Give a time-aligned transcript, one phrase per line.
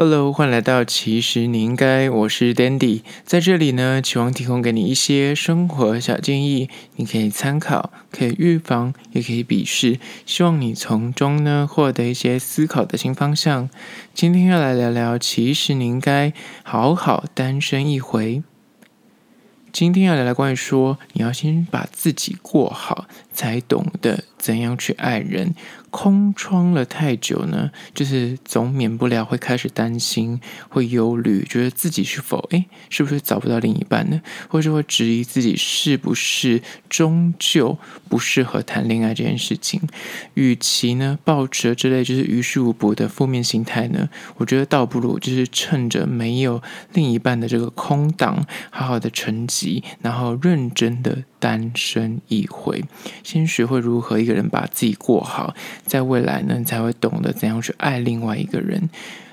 [0.00, 13.68] Hello，欢迎来到其实你应该，我是 Dandy，在这里呢，期望提供给你一些生活小建议，你可以参考，可以预防，也可以鄙视，希望你从中呢获得一些思考的新方向。
[14.14, 18.44] 今天要来聊聊，其实你应该好好单身一回。
[19.72, 25.54] 今天要聊聊关于说，你要先把自己过好，才懂得怎样去爱人。
[25.90, 30.38] 空窗了太久呢，就是总免不了会开始担心，
[30.68, 34.20] 会忧虑，觉得自己是否诶，是不是找不到另一半呢？
[34.48, 36.60] 或者会质疑自己是不是
[36.90, 39.80] 终究不适合谈恋爱这件事情。
[40.34, 46.62] 与其呢，抱持这类就是于事无补的负面心态呢，我觉得倒不如就是趁着没有
[46.92, 52.84] 另一半的这个空档，好好的沉寂，然后认真的单身一回，
[53.24, 55.54] 先学会如何个人把自己过好。
[55.84, 58.88] 在未来呢，你才会懂得怎样去爱另外一个人。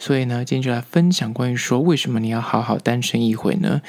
[0.00, 3.82] 所以呢，今天就来分享关于说，为什么你要好好单身一回呢？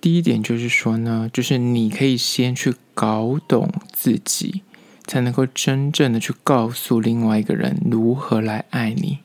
[0.00, 4.62] 第一点就是说呢，就是你可以先去搞懂自己，
[5.06, 9.20] 才能够真正的去告诉另外一个人如何来爱你。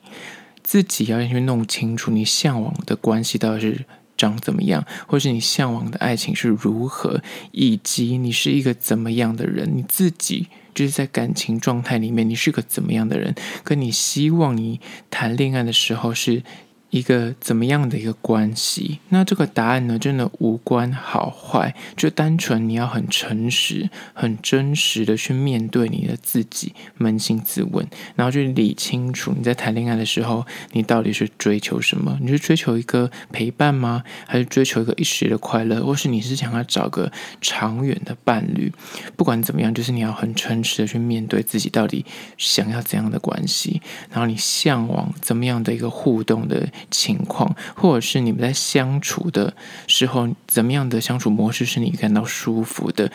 [0.61, 3.85] 自己要先去弄清楚你向往的关系到底是
[4.19, 10.47] 长怎么样，或是你向往的爱情是如何，以及你是一个怎么样的人，你自己。
[10.75, 13.33] 就是在感情状态里面，你是个怎么样的人？
[13.63, 16.43] 跟你希望你谈恋爱的时候是。
[16.89, 18.99] 一个怎么样的一个关系？
[19.09, 32.17] 那这个答案呢，真的无关好坏，就单纯你要很诚实、很真实的去面对你的自己，扪心自问，然后去理清楚你在谈恋爱的时候，你到底是追求什么？
[32.21, 34.03] 你是追求一个陪伴吗？
[34.25, 35.85] 还是追求一个一时的快乐？
[35.85, 38.73] 或是你是想要找个长远的伴侣？
[39.15, 42.03] 不管怎么样，就是你要很诚实的去面对自己，到底
[42.37, 43.79] 想要怎样的关系？
[44.09, 46.67] 然后你向往怎么样的一个互动的？
[46.89, 49.53] 情况，或者是你们在相处的
[49.87, 53.11] 时候，怎么样的相处模式是你感到舒服的？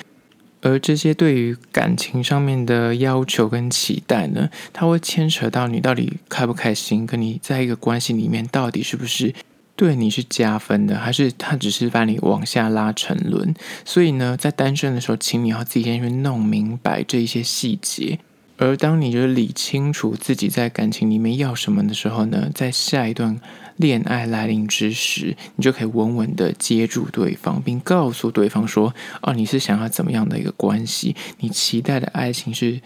[0.63, 9.35] 而这些对于感情上面的要求跟期待呢，它会牵扯到你到底开不开心，跟你在一个关系里面到底是不是
[9.77, 13.55] 对你是加分的，还是他只是把你往下拉沉沦？
[13.85, 18.19] 所以呢，在单身的时候，请你要自己先去弄明白这一些细节。
[18.57, 23.41] 而当你就是理清楚自己在感情里面要什么的时候呢，在下一段
[23.77, 31.17] 恋爱来临之时，你就可以稳稳的接住对方，并告诉对方说：“哦，你是想要怎么样的一个关系？
[31.39, 32.81] 你期待的爱情是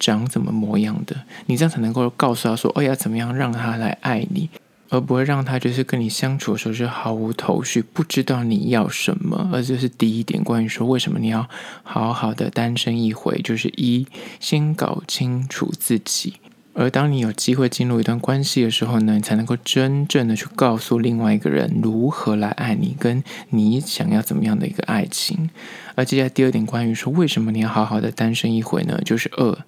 [0.00, 1.14] 长怎么模样的？
[1.46, 4.50] 你这样才能够告诉他说：哦，要怎么样让他来爱你。”
[4.92, 9.48] 而不会让他就是跟你相处的时候是毫无头绪，不知道你要什么。
[9.50, 11.48] 而这是第一点，关于说为什么你要
[11.82, 14.06] 好好的单身一回，就是一
[14.38, 16.34] 先搞清楚自己。
[16.74, 25.48] 而当你有机会进入一段关系的时候呢，你才能够真正的去告诉另外一个人如何来爱你，跟你想要怎么样的一个爱情。
[25.94, 29.00] 而接下来第二点，关于说为什么你要好好的单身一回呢？
[29.02, 29.58] 就是二。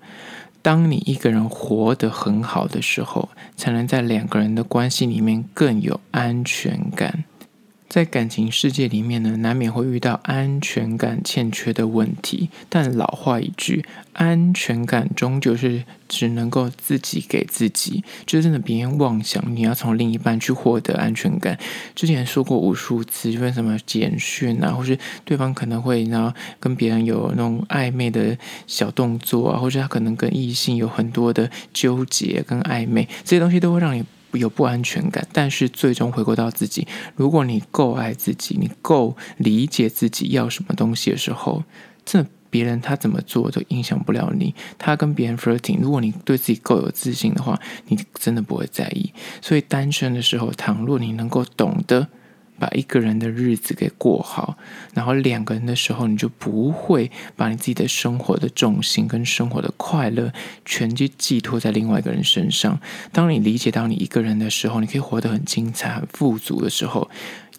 [0.64, 7.25] 当你一个人活得很好的时候，才能在两个人的关系里面更有安全感。
[7.94, 12.50] 在感情世界里面呢，难免会遇到安全感欠缺的问题。
[12.69, 13.84] 但老话一句，
[14.15, 21.56] 安全感终究是只能够自己给自己，就是真的别妄想你要从另一半去获得安全感。
[21.94, 34.05] 之前说过无数次，就什么简讯啊，或是对方可能会然后跟别人有那种暧昧的小动作啊，或者他可能跟异性有很多的纠结跟暧昧，这些东西都会让你。
[34.37, 36.87] 有不安全感，但是最终回归到自己。
[37.17, 41.65] 如果你够爱自己，你够理解自己要什么东西的时候，
[42.05, 44.55] 这别人他怎么做都影响不了你。
[44.78, 49.12] 他跟别人 flirting，如果你对自己够有自信的话，你真的不会在意。
[49.41, 52.09] 所以单身的时候，倘若你能够懂得。
[52.64, 54.56] 把一个人的日子给过好，
[54.94, 60.32] 然后两个人的时候，你就不会把你自己的生活的重心跟生活的快乐
[60.64, 62.80] 全去寄托在另外一个人身上。
[63.12, 67.11] 当你理解到你一个人的时候，你可以活得很精彩、很富足的时候，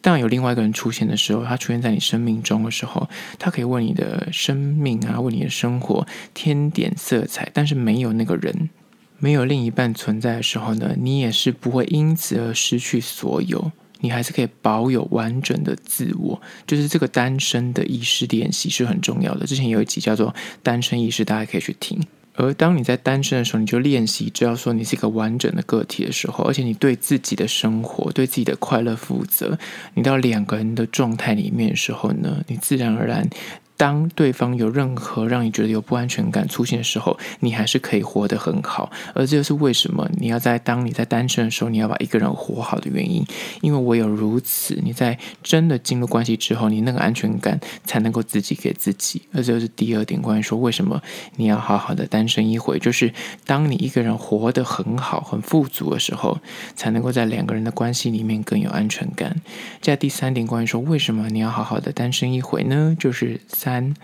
[0.01, 7.47] 当有另外一个人出现的时候，他出现在你生命中的时候，他可以为你的生命啊，为你的生活添点色彩。
[7.53, 8.71] 但是没有那个人，
[9.19, 13.71] 没有另一半存在的时候呢，你也是不会因此而失去所有。
[14.01, 19.45] 你还是可以保有完整的自我，就是这个单身的意识练习是很重要的。
[19.45, 20.31] 之前有一集叫做
[20.61, 21.99] 《单身意识》，大家可以去听。
[22.37, 29.57] 而当你在单身的时候，你就练习，只要说你是一个完整的个体的时候，而且你对自己的生活、对自己的快乐负责，
[29.93, 33.29] 你到两个人的状态里面的时候呢，你自然而然
[33.77, 38.89] 当对方有任何让你觉得有不安全感出现的时候，你还是可以活得很好。
[39.13, 43.25] 而这就是为什么你要在当你在单身的时候，你要把一个人活好的原因。
[43.59, 49.21] 因为唯有如此，你在真的进入关系之后，你那个安全感才能够自己给自己。
[49.33, 51.01] 而这就是第二点，关于说为什么
[51.35, 53.13] 你要好好的单身一回，就是
[53.45, 56.39] 当你一个人活得很好、很富足的时候，
[56.77, 59.35] 才能够在两个人的关系里面更有安全感。
[59.81, 62.95] 在第三点，关于说为什么你要好好的单身一回呢？
[62.97, 63.41] 就是。
[63.65, 63.95] 三，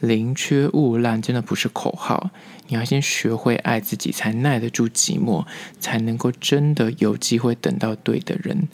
[0.00, 2.30] 宁缺毋滥，真的不是口号。
[2.66, 5.46] 你要先学会爱自己，才耐得住寂寞，
[5.78, 8.66] 才能够真的有机会等到对的人。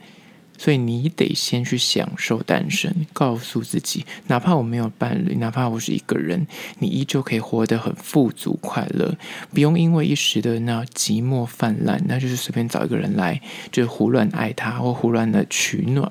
[0.56, 6.46] 所以你得先去享受单身，告诉自己，哪怕我没有伴侣，哪怕我是一个人，
[6.78, 9.14] 你依旧可以活得很富足快乐。
[9.52, 16.10] 不用因为一时的那寂寞泛滥，那就是随便找一个人来，就胡乱爱他或胡乱的取暖。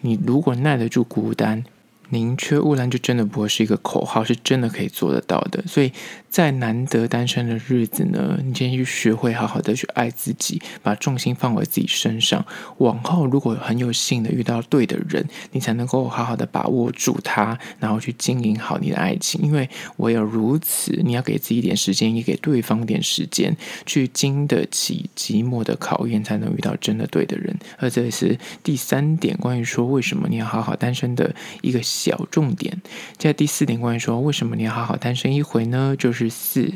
[0.00, 1.64] 你如果耐得住孤单。
[2.10, 5.62] 宁缺毋滥就真的不会是一个口号，是真的可以做得到的。
[5.66, 5.92] 所以
[6.30, 12.44] 在难得单身的日子呢，你先去学会好好的去爱自己，把重心放回自己身上。
[12.78, 19.42] 往后如果很有幸的遇到对的人，你才能够好好的把握住他，然后去经营好你的爱情。
[19.42, 19.68] 因为
[19.98, 27.54] 唯有如此，你要给自己一点时间，也给对方点时间，去经得起寂寞的考验，才能遇到真的对的人。
[27.76, 31.82] 而这也是第三点，关于说为什么你要好好单身的一个。
[31.98, 32.80] 小重点，
[33.16, 35.96] 在第四点关于说为什么你要好好单身一回呢？
[35.98, 36.72] 就是四，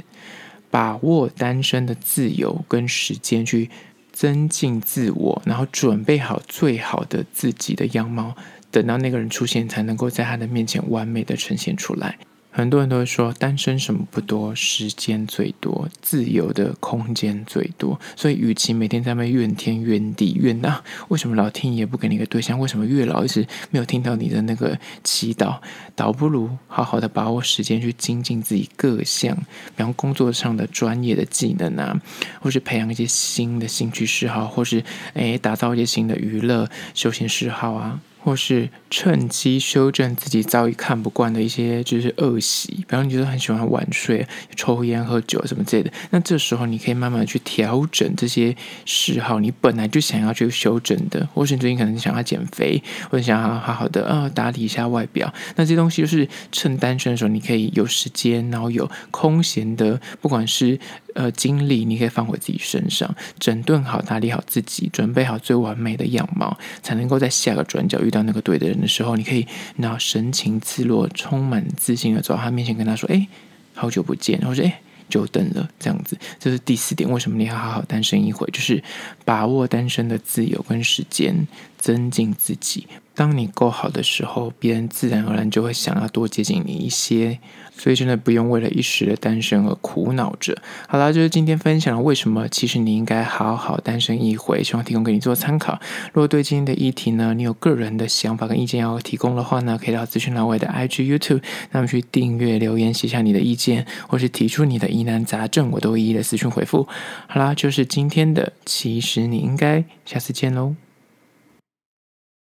[0.71, 3.71] 把握单身的自由跟时间去
[4.13, 8.35] 增进自我，然后准备好最好的自己的样貌，
[8.71, 12.19] 等到那个人出现，才能够在他的面前完美的呈现出来。
[12.55, 17.99] 很多人都会说，单身什么不多，时间最多，自由的空间最多。
[18.15, 22.61] 所以，与其每天在那怨天怨地怨呐，为什么老天爷不给你一个对象？
[22.61, 25.57] 为什么月老一直没有听到你的那个祈祷？
[25.97, 29.35] 倒不如好好的把握时间去精进自己各项，
[29.75, 31.99] 比方工作上的专业的技能啊，
[32.43, 34.85] 或是培养一些新的兴趣嗜好，或是
[35.15, 37.99] 诶打造一些新的娱乐休闲嗜好啊。
[38.23, 44.27] 或是趁机修正自己早已看不惯的一些就是恶习，比方你觉得很喜欢晚睡、
[44.57, 60.79] 抽烟、喝酒什么之类的，那这时候你可以慢慢去调整这些嗜好，你本来就想要去修正的，或是你最近可能想要减肥，或者想要好好的啊打理一下外表，那这些东西就是趁单身的时候，你可以有时间，然后有空闲的，不管是。
[61.15, 69.45] 呃，精力你可以放回自己身上，整顿好、打理好自己，准备好最完美的样貌，才能够在下个转角遇到那个对的人的时候，你可以
[69.77, 73.27] 那神情自若、充满自信的走到他面前，跟他说：“哎，
[73.75, 77.11] 好久不见。”然后说“哎，久等了。”这样子，这是第四点。
[77.11, 78.47] 为什么你要好好单身一回？
[78.53, 78.81] 就是
[79.25, 81.49] 把握单身的自由跟时间，
[81.79, 82.87] 增进自己。
[83.15, 87.39] 当你够好的时候，别人自然而然就会想要多接近你一些。
[87.75, 90.57] 所以真的不用为了一时的单身而苦恼着。
[90.87, 95.81] 好啦，就是今天分享了为什么其实你应该好好单身一回，希望提供给你做参考。
[96.13, 106.87] 如果对今天的议题呢，你有个人的想法跟意见要提供的话呢，可以到资讯栏位的 IG、YouTube，那么去订阅、留言、写下你的意见，或是提出你的疑难杂症，我都一一的私讯回复。
[107.27, 110.77] 好啦，就是今天的，其实你应该下次见喽。